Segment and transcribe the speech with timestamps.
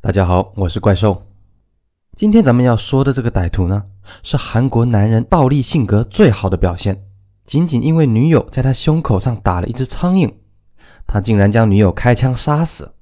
[0.00, 1.26] 大家好，我是怪兽。
[2.16, 3.86] 今天咱们要说的这个歹徒呢，
[4.22, 7.04] 是韩国男人暴力性格最好的表现。
[7.44, 10.32] 仅仅因为女友在他胸口上打了一只苍蝇，
[11.04, 12.94] 他竟然将女友开枪杀死。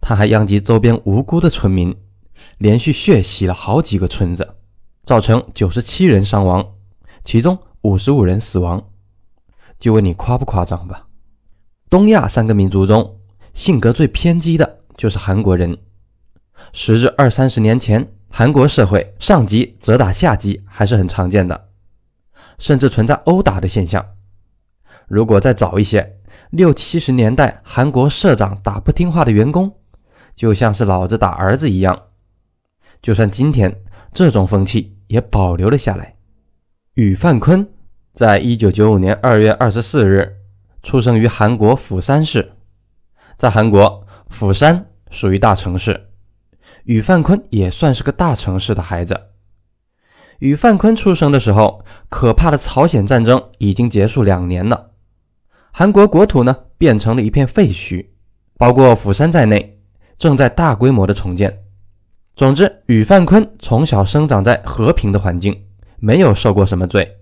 [0.00, 1.96] 他还殃及周边无辜的村民，
[2.58, 4.56] 连续血洗了好几个村子，
[5.04, 6.72] 造成九十七人伤亡，
[7.22, 8.84] 其中五十五人死亡。
[9.78, 11.06] 就问你夸不夸张吧？
[11.88, 13.20] 东亚三个民族中，
[13.54, 15.78] 性格最偏激的就是韩国人。
[16.72, 21.68] 时至二三十年前，韩国社会上级责打下级还是很常见的，
[22.58, 24.04] 甚至存在殴打的现象。
[25.08, 26.18] 如果再早一些，
[26.50, 29.72] 六七十年代，韩国社长打不听话的员工，
[30.36, 32.00] 就像是老子打儿子一样。
[33.02, 33.82] 就算今天，
[34.12, 36.16] 这种风气也保留了下来。
[36.94, 37.66] 禹范坤
[38.12, 40.36] 在一九九五年二月二十四日
[40.82, 42.52] 出生于韩国釜山市，
[43.36, 46.09] 在韩国釜山属于大城市。
[46.84, 49.28] 宇范坤也算是个大城市的孩子。
[50.38, 54.92] 宇范坤出生的时候，可怕的朝鲜战争已经结束两年了，
[55.70, 58.06] 韩国国土呢变成了一片废墟，
[58.56, 59.78] 包括釜山在内，
[60.16, 61.64] 正在大规模的重建。
[62.34, 65.64] 总之，宇范坤从小生长在和平的环境，
[65.98, 67.18] 没有受过什么罪，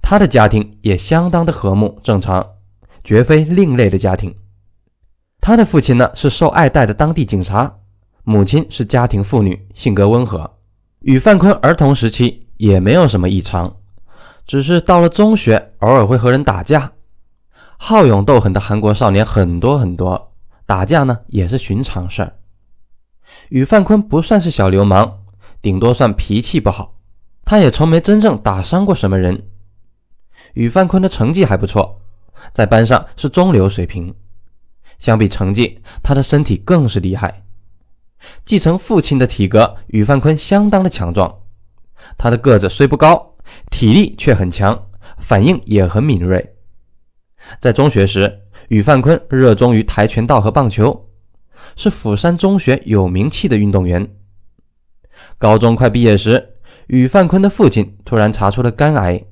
[0.00, 2.46] 他的家庭也相当的和睦正常，
[3.02, 4.32] 绝非另类的家庭。
[5.40, 7.80] 他的父亲呢是受爱戴的当地警察。
[8.24, 10.50] 母亲是家庭妇女，性格温和。
[11.00, 13.76] 与范坤儿童时期也没有什么异常，
[14.46, 16.90] 只是到了中学，偶尔会和人打架。
[17.76, 20.32] 好勇斗狠的韩国少年很多很多，
[20.64, 22.32] 打架呢也是寻常事儿。
[23.50, 25.18] 宇范坤不算是小流氓，
[25.60, 26.94] 顶多算脾气不好。
[27.44, 29.48] 他也从没真正打伤过什么人。
[30.54, 32.00] 与范坤的成绩还不错，
[32.54, 34.14] 在班上是中流水平。
[34.98, 37.43] 相比成绩，他的身体更是厉害。
[38.44, 41.42] 继承父亲的体格，宇范坤相当的强壮。
[42.18, 43.36] 他的个子虽不高，
[43.70, 44.86] 体力却很强，
[45.18, 46.54] 反应也很敏锐。
[47.60, 51.08] 在中学时，宇范坤热衷于跆拳道和棒球，
[51.76, 54.08] 是釜山中学有名气的运动员。
[55.38, 56.56] 高中快毕业时，
[56.88, 59.24] 宇范坤的父亲突然查出了肝癌，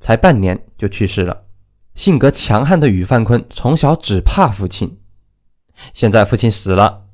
[0.00, 1.44] 才半年就去世了。
[1.94, 4.98] 性格强悍的宇范坤从小只怕父亲，
[5.92, 7.05] 现在父亲死了。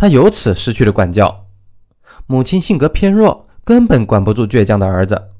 [0.00, 1.44] 他由此失去了管教，
[2.26, 5.32] 母亲性格偏弱，根本管不住倔强的儿子。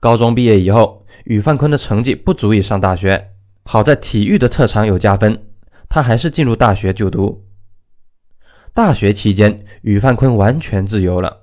[0.00, 3.32] 高中毕业以后，宇范坤的成绩不足以上大学，
[3.64, 5.38] 好在体育的特长有加分，
[5.90, 7.44] 他还是进入大学就读。
[8.72, 11.40] 大学期间，宇范坤完全自由了，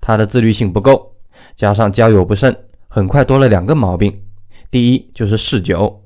[0.00, 1.14] 他的自律性不够，
[1.54, 4.20] 加上交友不慎，很快多了两个毛病。
[4.72, 6.02] 第一就是嗜酒，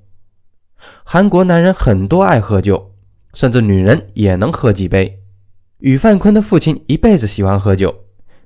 [1.05, 2.93] 韩国男人很多爱喝酒，
[3.33, 5.23] 甚至女人也能喝几杯。
[5.85, 7.95] 宇范坤的父亲一辈子喜欢喝酒，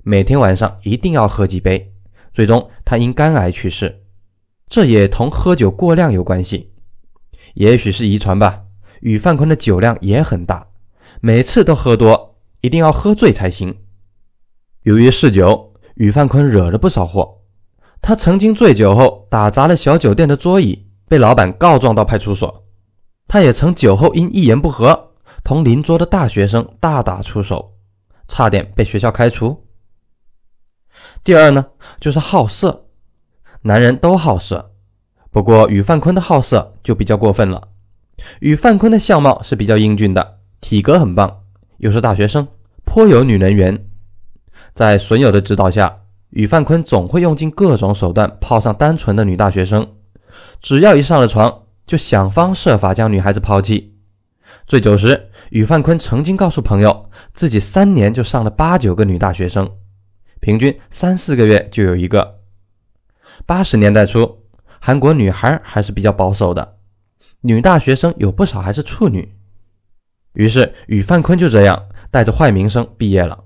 [0.03, 1.93] 每天晚上一定要喝几杯，
[2.33, 4.03] 最终他因肝癌去世。
[4.67, 6.73] 这也同喝酒过量有关系，
[7.53, 8.63] 也许是遗传吧。
[8.99, 10.67] 宇范坤的酒量也很大，
[11.21, 13.73] 每次都喝多，一定要喝醉才行。
[14.83, 17.37] 由于嗜酒，宇范坤惹了不少祸。
[18.01, 22.65] 他曾经醉酒后打砸了小酒店的桌椅，被老板告状到派出所。
[23.29, 25.08] 他也曾酒后因一言不合。
[25.43, 27.73] 同邻桌的大学生大打出手，
[28.27, 29.65] 差点被学校开除。
[31.23, 31.65] 第二呢，
[31.99, 32.85] 就是好色，
[33.61, 34.71] 男人都好色，
[35.31, 37.69] 不过与范坤的好色就比较过分了。
[38.41, 41.41] 与范坤的相貌是比较英俊的，体格很棒，
[41.77, 42.47] 又是大学生，
[42.83, 43.85] 颇有女人缘。
[44.73, 46.01] 在损友的指导下，
[46.31, 49.95] 与范坤总会用尽各种手段泡上单纯的女大学生，
[50.61, 53.98] 只要一上了床，就想方设法将女孩子抛弃。
[54.67, 59.69] 醉酒时，宇范坤曾经告诉朋友，自己三年就上了八九个女大学生，
[60.39, 62.41] 平均三四个月就有一个。
[63.45, 64.43] 八十年代初，
[64.79, 66.77] 韩国女孩还是比较保守的，
[67.41, 69.35] 女大学生有不少还是处女。
[70.33, 73.45] 于是，宇范坤就这样带着坏名声毕业了。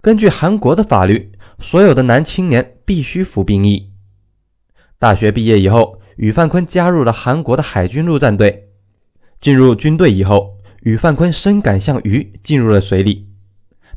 [0.00, 3.92] 根据韩国的法律，所有的男青年必须服兵役。
[4.98, 8.71] 大学毕业以后，宇范坤加入了韩国的海军陆战队。
[9.42, 13.28] 进入军队以后，宇范坤深感像鱼进入了水里。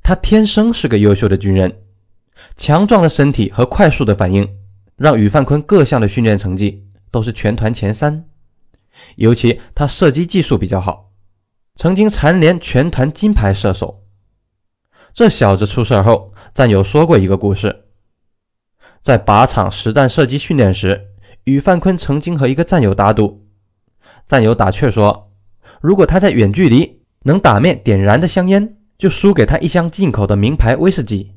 [0.01, 1.83] 他天生是个优秀的军人，
[2.57, 4.49] 强壮的身体和快速的反应，
[4.95, 8.25] 让宇范坤各项的训练成绩都是全团前三。
[9.17, 11.11] 尤其他射击技术比较好，
[11.75, 14.03] 曾经蝉联全团金牌射手。
[15.13, 17.85] 这小子出事后，战友说过一个故事：
[19.03, 21.09] 在靶场实战射击训练时，
[21.43, 23.45] 宇范坤曾经和一个战友打赌，
[24.25, 25.21] 战友打趣说。
[25.81, 31.33] 如果他在远距离能打灭点燃的香烟，就输给他一箱进口的名牌威士忌。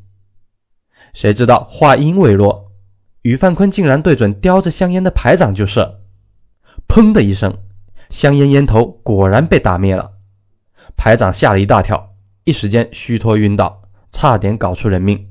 [1.13, 2.71] 谁知道话音未落，
[3.23, 6.01] 于范坤竟然对准叼着香烟的排长就射，
[6.87, 7.57] 砰的一声，
[8.11, 10.13] 香烟烟头果然被打灭了。
[10.97, 12.15] 排长吓了一大跳，
[12.45, 13.83] 一时间虚脱晕倒，
[14.13, 15.29] 差点搞出人命。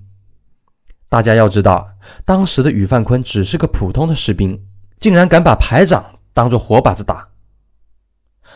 [1.09, 1.87] 大家要知道，
[2.25, 4.61] 当时的于范坤只是个普通的士兵，
[4.99, 7.29] 竟然敢把排长当做活靶子打。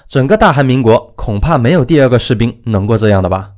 [0.08, 3.54] 整个大韩民国恐怕没有第二个士兵能过这样的吧。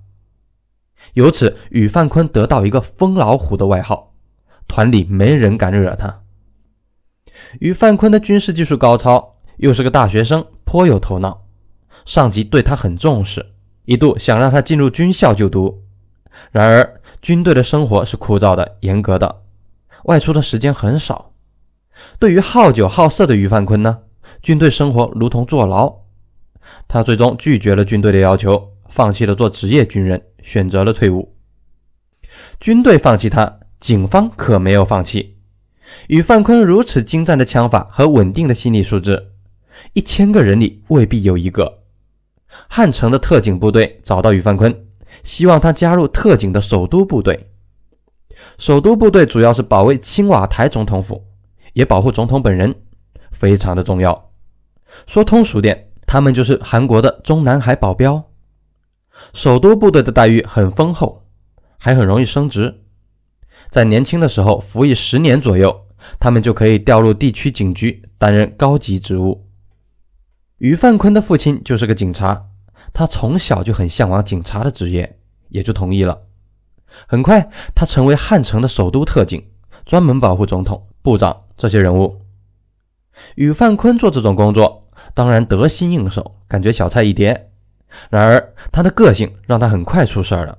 [1.13, 4.13] 由此，宇范坤得到一个“疯老虎”的外号，
[4.67, 6.21] 团里没人敢惹他。
[7.59, 11.45] 宇范坤的军事技术高超，又是个大学生，颇有头脑，
[12.05, 13.53] 上级对他很重视，
[13.85, 15.83] 一度想让他进入军校就读。
[16.51, 19.43] 然而，军队的生活是枯燥的、严格的，
[20.05, 21.31] 外出的时间很少。
[22.17, 23.99] 对于好酒好色的于范坤呢，
[24.41, 26.02] 军队生活如同坐牢。
[26.87, 30.21] 他最终拒绝了军队的要求，放弃了做职业军人。
[30.43, 31.37] 选择了退伍，
[32.59, 35.37] 军队放弃他，警方可没有放弃。
[36.07, 39.31] 与范坤如此精湛的枪法和稳定的心理素质，
[39.93, 41.83] 一千个人里未必有一个。
[42.67, 44.85] 汉城的特警部队找到于范坤，
[45.23, 47.49] 希望他加入特警的首都部队。
[48.57, 51.23] 首都部队主要是保卫青瓦台总统府，
[51.71, 52.75] 也保护总统本人，
[53.31, 54.31] 非常的重要。
[55.07, 58.23] 说通俗点，他们就是韩国的中南海保镖。
[59.33, 61.25] 首都部队的待遇很丰厚，
[61.79, 62.83] 还很容易升职。
[63.71, 65.87] 在年轻的时候服役十年左右，
[66.19, 69.47] 他们就可以调入地区警局担任高级职务。
[70.59, 72.45] 于范坤的父亲就是个警察，
[72.93, 75.17] 他从小就很向往警察的职业，
[75.49, 76.21] 也就同意了。
[77.07, 79.43] 很快，他成为汉城的首都特警，
[79.83, 82.21] 专门保护总统、部长这些人物。
[83.33, 84.82] 于范坤做这种工作，
[85.13, 87.51] 当然得心应手，感觉小菜一碟。
[88.09, 90.57] 然而，他的个性让他很快出事儿了。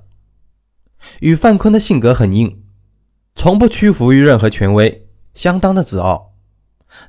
[1.19, 2.63] 与范坤的性格很硬，
[3.35, 6.33] 从不屈服于任何权威，相当的自傲。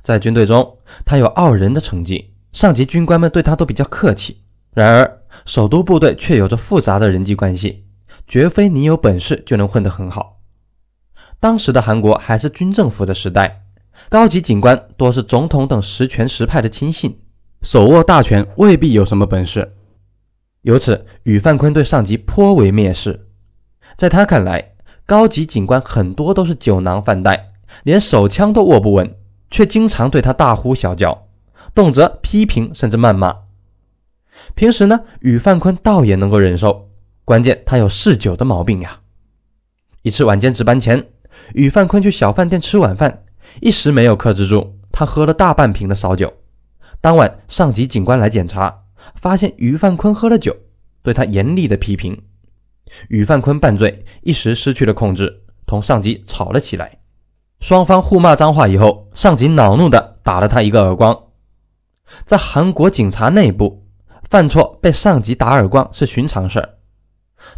[0.03, 4.43] 在军队中，他有傲人的成绩，上级军官们对他都比较客气。
[4.73, 7.85] 然而，首都部队却有着复杂的人际关系，
[8.27, 10.41] 绝非你有本事就能混得很好。
[11.39, 13.63] 当时的韩国还是军政府的时代，
[14.09, 17.21] 高级警官多是总统等实权实派的亲信，
[17.61, 19.73] 手握大权，未必有什么本事。
[20.61, 23.27] 由此，宇范坤对上级颇为蔑视。
[23.97, 24.73] 在他看来，
[25.05, 27.51] 高级警官很多都是酒囊饭袋，
[27.83, 29.15] 连手枪都握不稳，
[29.49, 31.27] 却经常对他大呼小叫，
[31.73, 33.35] 动辄批评甚至谩骂。
[34.53, 36.89] 平时呢，宇范坤倒也能够忍受，
[37.25, 38.99] 关键他有嗜酒的毛病呀。
[40.03, 41.07] 一次晚间值班前，
[41.53, 43.23] 宇范坤去小饭店吃晚饭，
[43.61, 46.31] 一时没有克制住，他喝了大半瓶的烧酒。
[47.01, 48.83] 当晚，上级警官来检查。
[49.15, 50.53] 发现于范坤喝了酒，
[51.01, 52.21] 对他严厉的批评。
[53.07, 56.99] 于范坤半醉，一时失去了控制，同上级吵了起来。
[57.61, 61.17] 双方互骂脏话以后，上级恼怒的打了他一个耳光。
[62.25, 63.85] 在韩国警察内部，
[64.29, 66.77] 犯错被上级打耳光是寻常事儿。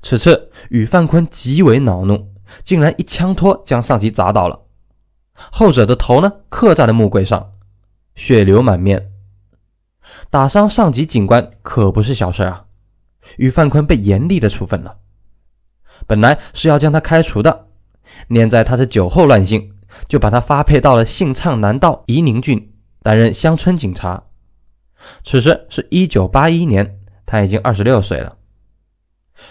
[0.04, 2.32] 此次于范坤极为恼怒，
[2.64, 4.60] 竟然一枪托将上级砸倒了，
[5.34, 7.54] 后者的头呢刻在了木柜上，
[8.14, 9.09] 血流满面。
[10.30, 12.66] 打伤上级警官可不是小事啊！
[13.38, 14.98] 于范坤被严厉的处分了。
[16.08, 17.68] 本来是要将他开除的，
[18.30, 19.72] 念在他是酒后乱性，
[20.08, 24.24] 就把他发配到了信昌南道宜宁郡担任乡村警察。
[25.24, 28.38] 此时是一九八一年，他已经二十六岁了。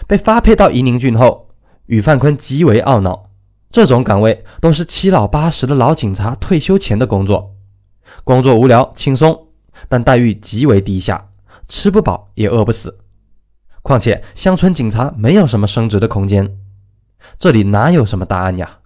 [0.07, 1.49] 被发配到宜宁郡后，
[1.85, 3.29] 于范坤极为懊恼。
[3.71, 7.55] 这种岗位都是七老八十的老警察退休前的工作，
[8.23, 9.48] 工作无聊轻松。
[9.87, 11.29] 但待遇极为低下，
[11.67, 12.99] 吃不饱也饿不死。
[13.81, 16.57] 况且乡村警察没有什么升职的空间，
[17.37, 18.79] 这里哪有什么大案呀？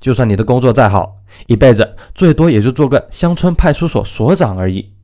[0.00, 4.94] 就算你的工作再好，一辈子最多也就做个乡村派出所所长而已。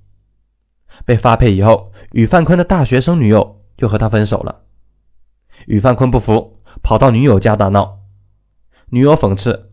[1.05, 4.63] 被发配以后，宇范坤的大学生女友就和他分手了。
[5.67, 8.01] 宇范坤不服，跑到女友家大闹。
[8.91, 9.71] 女友讽刺：“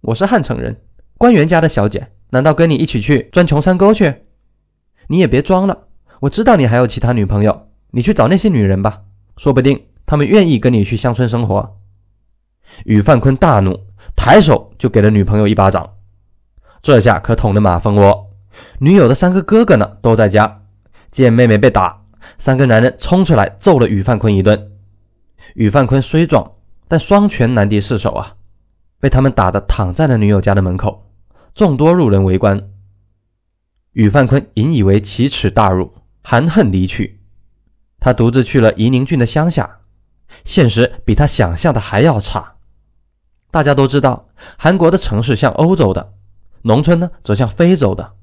[0.00, 0.80] 我是汉城人，
[1.18, 4.24] 官员家的小姐。”难道跟你一起去钻穷山沟去？
[5.08, 5.86] 你也别装了，
[6.20, 9.02] 我知道你还有其他女朋友，你去找那些女人吧，
[9.36, 11.76] 说不定他们愿意跟你去乡村生活。
[12.86, 13.78] 于范坤大怒，
[14.16, 15.90] 抬手就给了女朋友一巴掌，
[16.80, 18.30] 这下可捅了马蜂窝。
[18.78, 20.62] 女友的三个哥哥呢，都在家，
[21.10, 22.02] 见妹妹被打，
[22.38, 24.72] 三个男人冲出来揍了于范坤一顿。
[25.54, 26.50] 于范坤虽壮，
[26.88, 28.36] 但双拳难敌四手啊，
[28.98, 31.11] 被他们打得躺在了女友家的门口。
[31.54, 32.70] 众多路人围观，
[33.92, 35.92] 宇范坤引以为奇耻大辱，
[36.22, 37.20] 含恨离去。
[38.00, 39.80] 他独自去了宜宁郡的乡下，
[40.44, 42.54] 现实比他想象的还要差。
[43.50, 46.14] 大家都知道，韩国的城市像欧洲的，
[46.62, 48.14] 农村呢则像非洲的。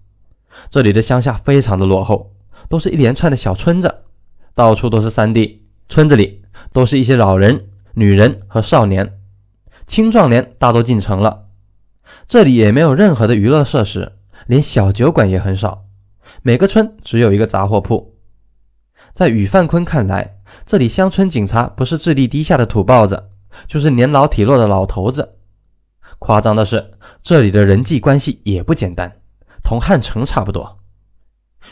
[0.72, 2.34] 这里的乡下非常的落后，
[2.68, 4.06] 都是一连串的小村子，
[4.56, 5.68] 到处都是山地。
[5.88, 6.44] 村子里
[6.74, 9.20] 都是一些老人、女人和少年，
[9.86, 11.49] 青壮年大都进城了。
[12.28, 14.13] 这里也没有任何的娱乐设施，
[14.48, 15.86] 连小酒馆也很少。
[16.42, 18.16] 每个村只有一个杂货铺。
[19.13, 23.30] 在宇范坤看来，这里乡村警察不是智力低下的土包子，
[23.68, 25.38] 就是年老体弱的老头子。
[26.20, 29.20] 夸张的是，这里的人际关系也不简单，
[29.63, 30.80] 同汉城差不多。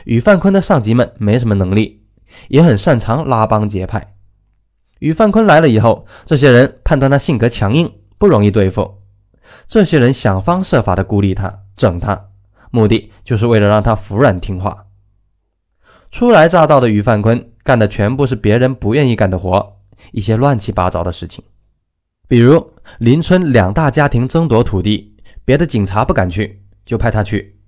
[0.06, 2.06] 宇范坤的上级们没什么能力，
[2.48, 4.15] 也很擅长拉帮结派。
[5.00, 8.97] 宇范坤来了以后，这些人判断他性格强硬，不容易对付。
[9.68, 12.30] 这些人想方设法的孤立他，整他，
[12.72, 14.86] 目的就是为了让他服软听话。
[16.10, 19.77] 初来乍到的于范坤干的全部是别人不愿意干的活，
[20.12, 21.44] 一些乱七八糟的事情，
[22.27, 27.60] 比如邻村两大家庭争夺土地，别的警察不敢去，就派他去。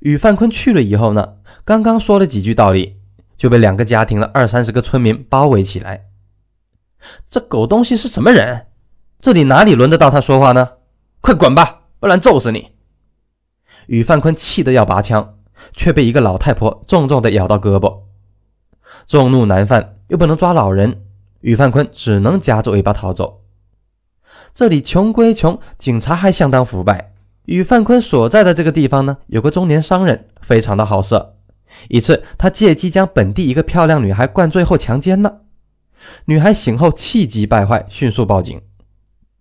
[0.00, 2.96] 于范坤去了以后呢，刚刚说了几句道理，
[3.36, 6.06] 就被两个家庭的二三十个村民包围起来。
[7.28, 8.66] 这狗东西是什么人？
[9.18, 10.68] 这里哪里轮得到他说话呢？
[11.22, 12.72] 快滚吧，不然揍死你！
[13.86, 15.38] 于范坤气得要拔枪。
[15.76, 18.00] 却被一个老太婆重重的咬到胳膊，
[19.06, 21.04] 众怒难犯，又不能抓老人，
[21.42, 23.42] 宇范坤只能夹着尾巴逃走。
[24.52, 27.14] 这里穷归穷，警察还相当腐败。
[27.44, 31.38] 宇范坤所在的这个地方呢，有个中年商人，非常的好色。
[31.88, 35.42] 一次，他借机将本地一个漂亮女孩灌醉后强奸了。
[36.24, 38.60] 女孩醒后气急败坏，迅速报警。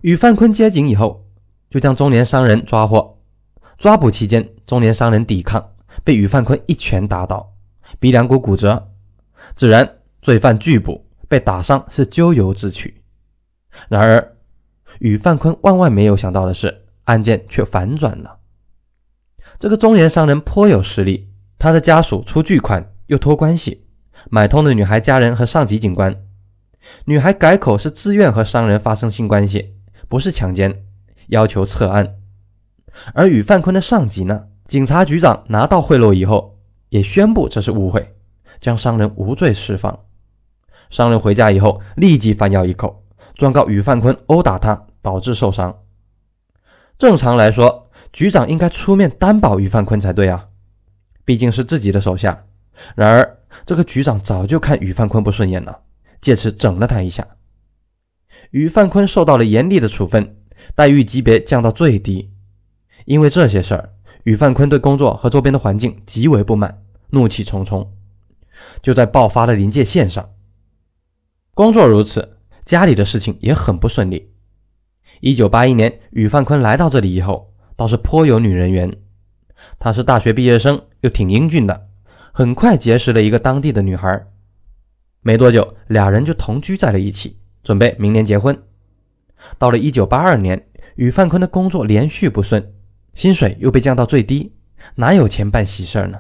[0.02, 1.26] 宇范坤接警以后，
[1.72, 3.18] 就将中年商人抓获。
[3.80, 5.70] 抓捕期间，中年商人抵抗。
[6.04, 7.54] 被宇范坤一拳打倒，
[8.00, 8.92] 鼻梁骨骨折，
[9.56, 13.04] 自然罪犯拒捕，被打伤是咎由自取。
[13.90, 14.38] 然而，
[15.00, 18.38] 宇范坤万万没有想到的是，案件却反转了。
[19.60, 23.86] 这个中年商人颇有实力，他的家属出巨款，又托关系
[24.30, 26.24] 买通了女孩家人和上级警官。
[27.06, 29.74] 女孩改口是自愿和商人发生性关系，
[30.08, 30.86] 不是强奸，
[31.32, 32.16] 要求撤案。
[33.14, 34.48] 而宇范坤的上级呢？
[34.66, 36.58] 警察局长拿到贿赂以后，
[36.90, 38.16] 也宣布这是误会，
[38.62, 40.00] 将商人无罪释放。
[40.90, 43.04] 商人回家以后，立即反咬一口，
[43.36, 45.78] 状告宇范坤殴打他，导致受伤。
[46.98, 50.48] 正常来说，局长应该出面担保宇范坤才对啊，
[51.26, 52.46] 毕竟是自己的手下。
[52.96, 55.82] 然而，这个局长早就看宇范坤不顺眼了，
[56.20, 57.26] 借此整了他一下。
[58.52, 60.38] 宇范坤受到了严厉的处分，
[60.76, 62.32] 待遇级别降到最低。
[63.06, 63.94] 因为这些事儿。
[64.26, 67.92] 宇范坤对工作和周边的环境极为不满，怒气冲冲，
[68.80, 70.30] 就在爆发的临界线上。
[71.56, 74.32] 工作如此，家里的事情也很不顺利。
[75.22, 78.96] 一九八一年，宇范坤来到这里以后，倒是颇有女人缘。
[79.80, 81.88] 他是大学毕业生，又挺英俊的，
[82.32, 84.28] 很快结识了一个当地的女孩。
[85.22, 88.56] 没多久，俩人就同居在了一起，准备明年结婚。
[89.58, 92.74] 到了一九八二年，宇范坤的工作连续不顺。
[93.14, 94.54] 薪水又被降到最低，
[94.96, 96.20] 哪有钱办喜事儿呢？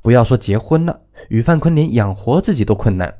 [0.00, 3.14] 不要说结婚了，宇范坤连养活自己都困难。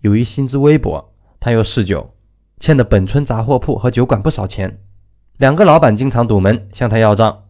[0.00, 2.14] 由于薪资微薄，他又嗜酒，
[2.58, 4.80] 欠的本村杂货铺和酒馆不少钱。
[5.36, 7.44] 两个老板经常堵门向他要账，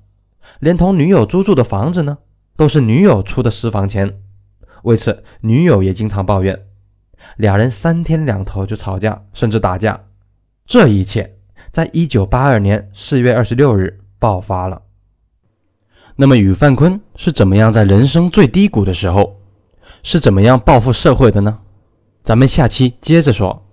[0.58, 2.18] 连同女友租住的房子呢，
[2.56, 4.20] 都是女友出的私房钱。
[4.82, 6.66] 为此，女友也经常抱怨，
[7.36, 10.05] 俩人三天两头就吵架，甚至打架。
[10.66, 11.36] 这一切，
[11.70, 14.00] 在一九八二年四月二十六日。
[14.18, 14.80] 爆发了。
[16.16, 19.38] 那么，宇范坤是怎么样在人生最低谷的时候，
[20.02, 21.58] 是怎么样报复社会的呢？
[22.22, 23.65] 咱们下期接着说。